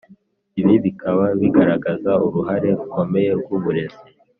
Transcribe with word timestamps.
ibi 0.61 0.75
bikaba 0.85 1.25
bigaragaza 1.39 2.11
uruhare 2.25 2.69
rukomeye 2.79 3.31
rw'uburezi 3.41 4.03